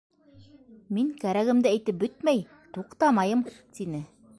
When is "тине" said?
3.79-4.07